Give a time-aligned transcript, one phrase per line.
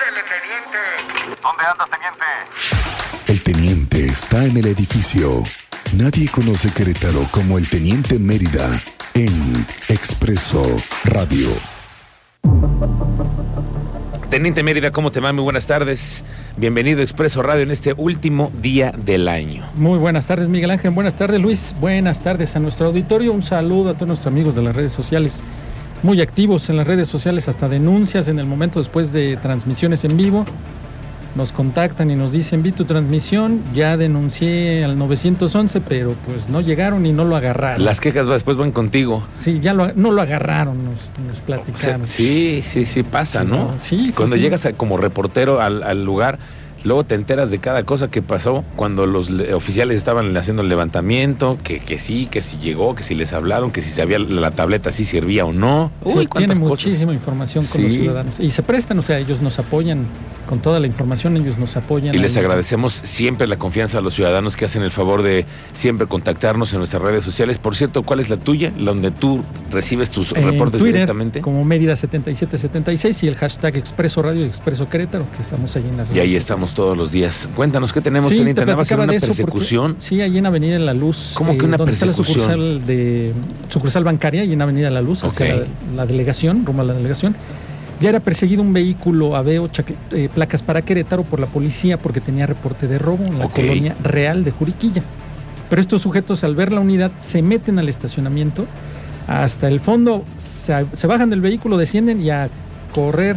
[0.00, 1.42] Pásele, teniente.
[1.42, 2.24] ¿Dónde andas, teniente?
[3.26, 5.42] El teniente está en el edificio.
[5.94, 8.80] Nadie conoce Querétaro como el teniente Mérida
[9.12, 10.64] en Expreso
[11.04, 11.48] Radio.
[14.30, 15.34] Teniente Mérida, ¿cómo te va?
[15.34, 16.24] Muy buenas tardes.
[16.56, 19.68] Bienvenido a Expreso Radio en este último día del año.
[19.74, 20.92] Muy buenas tardes, Miguel Ángel.
[20.92, 21.74] Buenas tardes, Luis.
[21.78, 23.32] Buenas tardes a nuestro auditorio.
[23.32, 25.42] Un saludo a todos nuestros amigos de las redes sociales.
[26.02, 30.16] Muy activos en las redes sociales, hasta denuncias en el momento después de transmisiones en
[30.16, 30.46] vivo
[31.34, 36.60] nos contactan y nos dicen, vi tu transmisión, ya denuncié al 911, pero pues no
[36.60, 37.84] llegaron y no lo agarraron.
[37.84, 39.24] Las quejas después van contigo.
[39.38, 42.04] Sí, ya no lo agarraron, nos, nos platicaron.
[42.06, 43.74] sí, sí, sí pasa, ¿no?
[43.78, 46.38] Sí, Cuando llegas como reportero al, al lugar
[46.84, 51.58] Luego te enteras de cada cosa que pasó cuando los oficiales estaban haciendo el levantamiento,
[51.62, 54.90] que, que sí, que si llegó, que si les hablaron, que si sabía la tableta
[54.90, 55.90] si servía o no.
[56.02, 58.40] Uy, tiene muchísima información con los ciudadanos.
[58.40, 60.06] Y se prestan, o sea, ellos nos apoyan
[60.48, 62.14] con toda la información, ellos nos apoyan.
[62.14, 66.06] Y les agradecemos siempre la confianza a los ciudadanos que hacen el favor de siempre
[66.06, 67.58] contactarnos en nuestras redes sociales.
[67.58, 68.72] Por cierto, ¿cuál es la tuya?
[68.76, 71.40] Donde tú recibes tus reportes directamente.
[71.40, 75.96] Como Mérida 7776 y el hashtag Expreso Radio y Expreso Querétaro, que estamos ahí en
[75.96, 77.48] las Y ahí estamos todos los días.
[77.54, 79.96] Cuéntanos, ¿qué tenemos, sí, ¿Nada más una persecución?
[79.98, 81.32] sí, ahí en Avenida La Luz.
[81.34, 82.10] ¿Cómo que una eh, persecución?
[82.10, 83.32] Está la sucursal, de,
[83.68, 87.34] sucursal bancaria y en Avenida La Luz, hacia la, delegación, rumbo a la delegación.
[88.00, 89.68] Ya era perseguido un vehículo Aveo,
[90.12, 93.94] eh, placas para Querétaro, por la policía porque tenía reporte de robo en la colonia
[94.02, 95.02] real de Juriquilla.
[95.68, 98.66] Pero estos sujetos, al ver la unidad, se meten al estacionamiento
[99.26, 102.48] hasta el fondo, se, bajan del vehículo, descienden y a
[102.94, 103.36] correr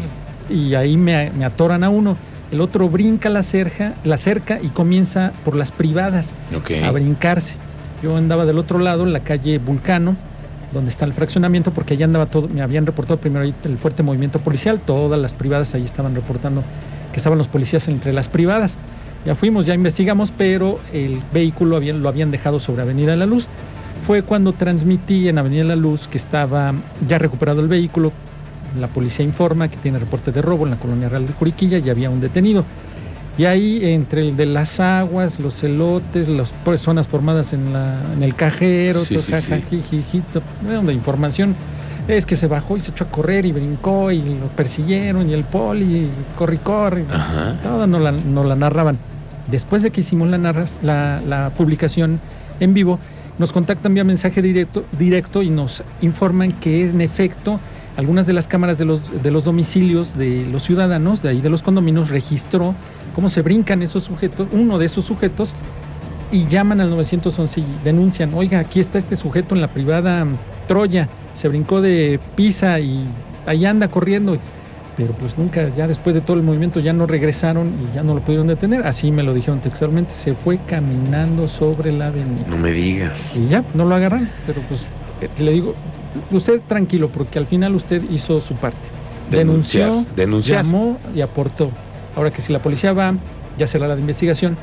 [0.50, 2.18] y ahí me, me atoran a uno
[2.54, 6.36] el otro brinca la cerca, la cerca y comienza por las privadas
[6.84, 7.56] a brincarse.
[8.04, 10.16] Yo andaba del otro lado, en la calle Vulcano,
[10.72, 14.40] donde está el fraccionamiento, porque allá andaba todo, me habían reportado primero el fuerte movimiento
[14.40, 16.64] policial, todas las privadas ahí estaban reportando
[17.12, 18.78] que estaban los policías entre las privadas.
[19.26, 23.47] Ya fuimos, ya investigamos, pero el vehículo lo habían dejado sobre Avenida La Luz.
[24.06, 26.75] Fue cuando transmití en Avenida La Luz que estaba
[27.08, 28.12] ya recuperado el vehículo,
[28.79, 31.89] la policía informa que tiene reporte de robo en la colonia real de Juriquilla y
[31.89, 32.66] había un detenido.
[33.38, 38.22] Y ahí, entre el de las aguas, los elotes, las personas formadas en, la, en
[38.22, 41.56] el cajero, sí, de información,
[42.07, 45.34] es que se bajó y se echó a correr y brincó y lo persiguieron y
[45.34, 47.05] el poli, y corre y corre.
[47.63, 49.00] Todo no la, la narraban.
[49.50, 50.38] Después de que hicimos la,
[50.84, 52.19] la, la publicación
[52.59, 53.00] en vivo,
[53.40, 57.59] nos contactan vía mensaje directo, directo y nos informan que en efecto
[57.98, 61.50] algunas de las cámaras de los, de los domicilios de los ciudadanos, de ahí de
[61.50, 62.76] los condominios, registró
[63.14, 65.54] cómo se brincan esos sujetos, uno de esos sujetos,
[66.32, 70.26] y llaman al 911 y denuncian, oiga, aquí está este sujeto en la privada
[70.68, 73.06] Troya, se brincó de Pisa y
[73.46, 74.38] ahí anda corriendo.
[74.96, 78.14] Pero pues nunca, ya después de todo el movimiento, ya no regresaron y ya no
[78.14, 78.86] lo pudieron detener.
[78.86, 82.46] Así me lo dijeron textualmente, se fue caminando sobre la avenida.
[82.48, 83.36] No me digas.
[83.36, 84.30] Y ya, no lo agarran.
[84.46, 84.82] Pero pues
[85.38, 85.75] le digo,
[86.31, 88.89] usted tranquilo, porque al final usted hizo su parte.
[89.29, 90.06] Denunció,
[90.44, 91.72] llamó y aportó.
[92.16, 93.16] Ahora que si la policía va,
[93.57, 94.57] ya será la de investigación,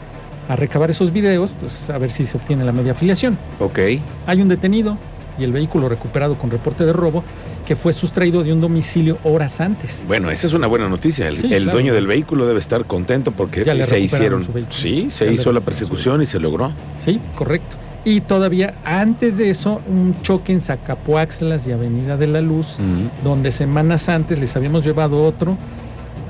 [0.48, 3.38] a recabar esos videos, pues a ver si se obtiene la media afiliación.
[3.59, 3.78] Ok.
[4.26, 4.98] Hay un detenido
[5.38, 7.25] y el vehículo recuperado con reporte de robo
[7.65, 10.04] que fue sustraído de un domicilio horas antes.
[10.06, 11.28] Bueno, esa es una buena noticia.
[11.28, 14.44] El, dueño del vehículo debe estar contento porque se hicieron.
[14.71, 16.72] Sí, se hizo la persecución y se logró.
[17.04, 17.77] Sí, correcto.
[18.05, 22.78] Y todavía antes de eso, un choque en Zacapuaxlas y Avenida de la Luz,
[23.22, 25.59] donde semanas antes les habíamos llevado otro,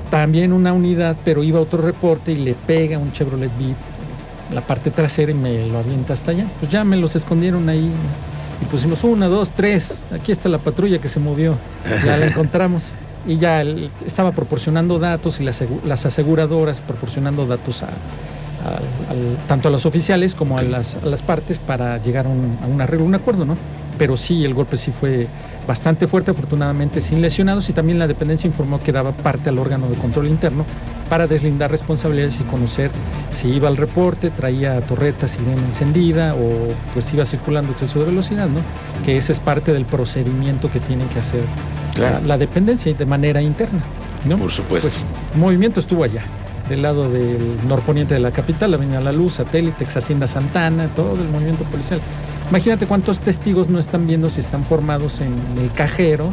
[0.09, 3.77] también una unidad, pero iba otro reporte y le pega un Chevrolet Beat
[4.53, 6.45] la parte trasera y me lo avienta hasta allá.
[6.59, 7.91] Pues ya me los escondieron ahí
[8.61, 10.03] y pusimos una, dos, tres.
[10.13, 11.57] Aquí está la patrulla que se movió.
[12.05, 12.91] Ya la encontramos.
[13.27, 13.61] Y ya
[14.05, 17.89] estaba proporcionando datos y las aseguradoras proporcionando datos a,
[19.47, 20.95] tanto a los oficiales como a, las,
[21.25, 23.57] partes para llegar a un, arreglo, un acuerdo, ¿no?
[23.97, 25.27] Pero sí, el golpe sí fue
[25.67, 29.89] bastante fuerte, afortunadamente sin lesionados, y también la dependencia informó que daba parte al órgano
[29.89, 30.65] de control interno
[31.09, 32.89] para deslindar responsabilidades y conocer
[33.29, 38.05] si iba al reporte, traía torretas y bien encendida o pues iba circulando exceso de
[38.05, 38.61] velocidad, ¿no?
[39.05, 41.41] Que ese es parte del procedimiento que tienen que hacer
[42.25, 43.81] la, dependencia de manera interna,
[44.25, 44.37] ¿no?
[44.37, 44.89] Por supuesto.
[44.89, 45.05] Pues
[45.35, 46.23] movimiento estuvo allá
[46.71, 47.37] del lado del
[47.67, 51.99] norponiente de la capital, Avenida La Luz, Satélite, ex Hacienda Santana, todo el movimiento policial.
[52.49, 56.29] Imagínate cuántos testigos no están viendo si están formados en el cajero,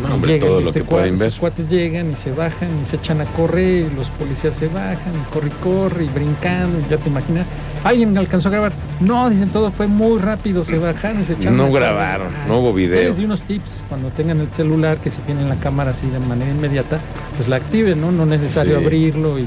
[0.00, 1.28] No, hombre, todo lo este que pueden ver.
[1.28, 4.68] Los cuates llegan y se bajan y se echan a correr, y los policías se
[4.68, 7.46] bajan y corre y corre y brincando, y ya te imaginas.
[7.84, 8.72] ¿Alguien alcanzó a grabar?
[9.00, 11.56] No, dicen todo fue muy rápido, se bajaron, se echaron.
[11.56, 11.82] No correr.
[11.82, 13.08] grabaron, no hubo video.
[13.08, 16.18] Les di unos tips cuando tengan el celular, que si tienen la cámara así de
[16.20, 16.98] manera inmediata,
[17.36, 18.10] pues la activen, ¿no?
[18.12, 18.84] No es necesario Sí.
[18.84, 19.46] abrirlo y.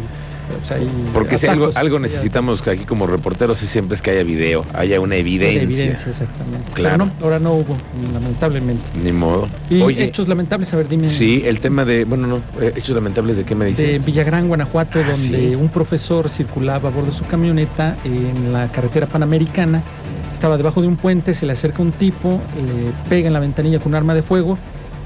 [0.80, 4.66] y Porque si algo, algo necesitamos aquí como reporteros es siempre es que haya video,
[4.74, 5.62] haya una evidencia.
[5.64, 6.72] Evidencia, exactamente.
[6.74, 7.06] Claro.
[7.06, 7.76] No, ahora no hubo,
[8.14, 8.84] lamentablemente.
[9.04, 9.48] Ni modo.
[9.70, 11.08] Y Oye, hechos lamentables, a ver, dime.
[11.10, 14.06] sí, el tema de, bueno, no, eh, hechos lamentables de qué me de dices.
[14.06, 15.16] Villagrán, Guanajuato, Ah, donde
[15.50, 15.56] sí.
[15.56, 19.84] un profesor circulaba a bordo de su camioneta en la carretera panamericana.
[20.32, 23.80] Estaba debajo de un puente, se le acerca un tipo, le pega en la ventanilla
[23.80, 24.58] con un arma de fuego,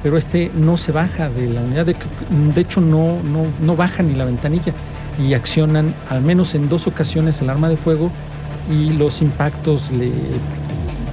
[0.01, 1.85] pero este no se baja de la unidad.
[1.85, 1.95] De,
[2.55, 4.73] de hecho, no, no, no baja ni la ventanilla
[5.19, 8.11] y accionan al menos en dos ocasiones el arma de fuego
[8.69, 10.11] y los impactos le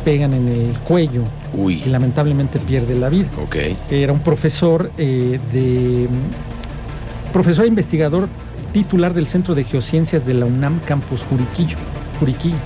[0.05, 1.23] pegan en el cuello
[1.55, 3.57] y Uy, lamentablemente pierde la vida ok.
[3.91, 6.09] era un profesor eh, de
[7.33, 8.29] profesor e investigador
[8.75, 11.77] titular del Centro de Geociencias de la UNAM Campus Juriquillo.
[12.19, 12.57] Juriquillo.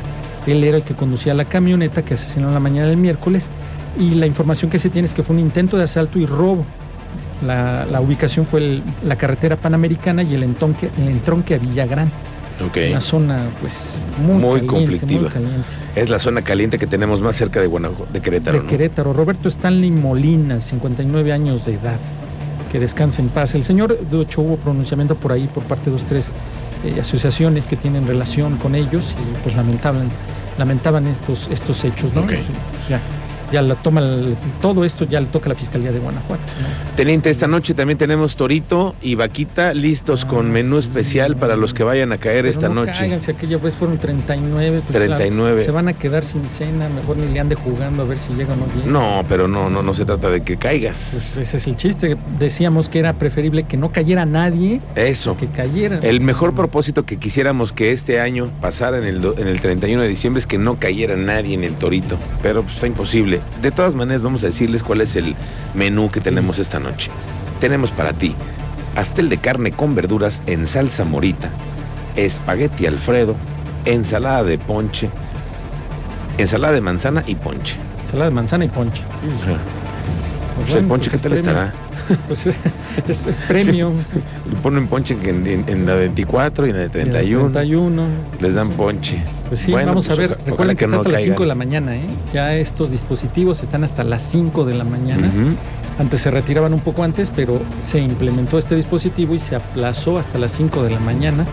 [0.46, 3.50] Él era el que conducía la camioneta que asesinó en la mañana del miércoles
[3.98, 6.64] y la información que se tiene es que fue un intento de asalto y robo.
[7.46, 12.10] La, la ubicación fue el- la carretera panamericana y el entronque, el entronque a Villagrán,
[12.66, 12.78] Ok.
[12.90, 15.20] una zona pues muy, Muy caliente, conflictiva.
[15.22, 15.68] muy caliente.
[15.94, 18.68] Es la zona caliente que tenemos más cerca de Guanajuato, de Querétaro, de ¿no?
[18.70, 21.98] Querétaro, Roberto Stanley Molina, 59 años de edad.
[22.72, 23.54] Que descanse en paz.
[23.54, 26.30] El señor, de hecho, hubo pronunciamiento por ahí por parte de dos, tres
[26.84, 30.10] eh, asociaciones que tienen relación con ellos y pues lamentaban,
[30.58, 32.20] lamentaban estos, estos hechos, ¿no?
[32.22, 32.26] Ok.
[32.26, 32.40] Pues,
[32.90, 33.00] ya,
[33.52, 34.02] ya la toma,
[34.60, 36.42] todo esto ya le toca la Fiscalía de Guanajuato.
[36.60, 36.96] ¿no?
[36.96, 40.88] Teniente, esta noche también tenemos Torito y Vaquita listos Ah, con menú sí.
[40.88, 42.92] especial para los que vayan a caer Pero esta no noche.
[42.98, 44.80] caigan, si aquella vez fueron 39.
[44.80, 45.50] pues, 39.
[45.52, 48.32] claro, se van a quedar sin cena, mejor ni le ande jugando a ver si
[48.34, 48.86] llega o no llega.
[48.86, 51.08] No, pero no, no, no se trata de que caigas.
[51.12, 52.16] Pues ese es el chiste.
[52.38, 55.36] Decíamos que era preferible que no cayera nadie Eso.
[55.36, 55.98] que cayera.
[56.02, 60.08] El mejor propósito que quisiéramos que este año pasara en el, en el 31 de
[60.08, 63.37] diciembre es que no cayera nadie en el torito, pero pues, está imposible.
[63.62, 65.34] De todas maneras, vamos a decirles cuál es el
[65.74, 67.10] menú que tenemos esta noche.
[67.60, 68.34] Tenemos para ti
[68.94, 71.50] pastel de carne con verduras en salsa morita,
[72.16, 73.36] espagueti alfredo,
[73.84, 75.08] ensalada de ponche,
[76.36, 77.78] ensalada de manzana y ponche.
[78.02, 79.04] Ensalada de manzana y ponche.
[80.64, 81.72] Pues el ponche, ¿qué es tal estará?
[82.26, 82.46] Pues,
[83.26, 83.92] es, premium.
[84.48, 87.50] Le ponen ponche en, en- en la 24 y en la de 31.
[87.50, 88.02] 31.
[88.40, 89.22] Les dan ponche.
[89.48, 90.30] Pues sí, Bueno, vamos pues, a ver.
[90.32, 91.44] ojalá Recuerden que, que está no hasta las 5 caigan.
[91.44, 92.06] de la mañana, ¿eh?
[92.32, 95.28] Ya estos dispositivos están hasta las 5 de la mañana.
[95.28, 95.56] Ujú.
[95.98, 100.38] Antes se retiraban un poco antes, pero se implementó este dispositivo y se aplazó hasta
[100.38, 101.44] las 5 de la mañana.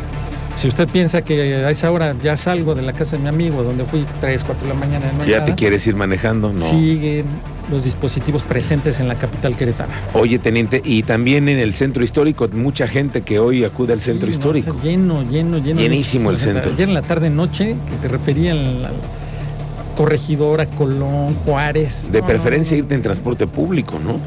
[0.57, 3.61] Si usted piensa que a esa hora ya salgo de la casa de mi amigo,
[3.63, 6.53] donde fui 3, 4 de la mañana, no ¿Ya nada, te quieres ir manejando?
[6.53, 6.59] No.
[6.69, 7.25] siguen
[7.69, 9.93] los dispositivos presentes en la capital queretana.
[10.13, 14.27] Oye, teniente, y también en el centro histórico, mucha gente que hoy acude al centro
[14.27, 14.75] Sí, histórico.
[14.81, 15.81] lleno, lleno, lleno.
[15.81, 16.71] Llenísimo el centro.
[16.71, 18.93] Ayer en la tarde noche, que te refería al, al
[19.97, 22.07] Corregidora, Colón, Juárez.
[22.11, 24.19] De No, preferencia no, irte en transporte público, ¿no?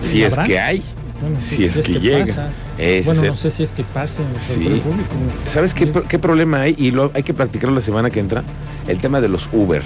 [0.00, 0.82] Si ¿Y es que hay.
[1.20, 2.50] Bueno, si es que llega.
[2.78, 4.58] Ese Bueno, no sé si es que pase en el Sí.
[4.84, 5.10] público.
[5.46, 6.74] ¿Sabes qué, qué problema hay?
[6.78, 8.42] Y lo, hay que practicarlo la semana que entra.
[8.86, 9.82] El tema de los Uber.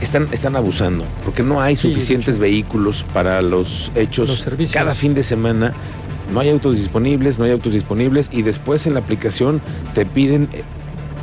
[0.00, 4.28] Están, están abusando, porque no hay suficientes vehículos para los hechos.
[4.30, 4.72] Los servicios.
[4.72, 5.74] Cada fin de semana
[6.32, 9.60] no hay autos disponibles, no hay autos disponibles y después en la aplicación
[9.92, 10.62] te piden eh,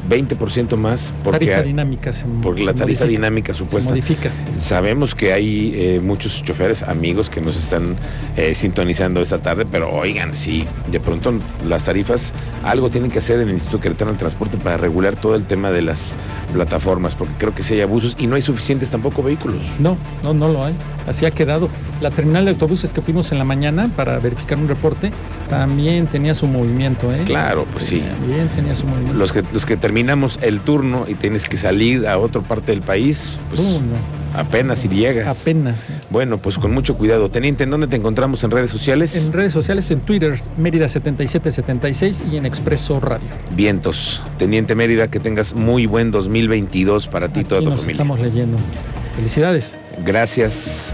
[0.09, 3.89] 20% más porque, tarifa dinámica se porque se la tarifa modifica, dinámica se supuesta.
[3.91, 4.31] modifica.
[4.57, 7.95] Sabemos que hay eh, muchos choferes, amigos que nos están
[8.35, 11.33] eh, sintonizando esta tarde, pero oigan, sí, de pronto
[11.67, 12.33] las tarifas,
[12.63, 15.71] algo tienen que hacer en el Instituto Queretano del Transporte para regular todo el tema
[15.71, 16.15] de las
[16.53, 19.63] plataformas, porque creo que sí hay abusos y no hay suficientes tampoco vehículos.
[19.79, 20.75] No, no, no lo hay.
[21.07, 21.69] Así ha quedado.
[22.01, 25.11] La terminal de autobuses que fuimos en la mañana para verificar un reporte
[25.49, 27.23] también tenía su movimiento, ¿eh?
[27.25, 28.01] Claro, pues sí.
[28.01, 29.17] También tenía su movimiento.
[29.17, 32.81] Los que, los que terminamos el turno y tienes que salir a otra parte del
[32.81, 35.41] país, pues Uh, no, apenas si llegas.
[35.41, 35.87] apenas.
[36.11, 37.31] Bueno, pues con mucho cuidado.
[37.31, 39.15] Teniente, ¿en dónde te encontramos en redes sociales?
[39.15, 43.27] En redes sociales, en Twitter, Mérida7776 y en Expreso Radio.
[43.55, 44.21] Vientos.
[44.37, 47.93] Teniente Mérida, que tengas muy buen 2022 para ti y toda tu nos familia.
[47.93, 48.57] estamos leyendo.
[49.15, 49.73] Felicidades.
[50.05, 50.93] Gracias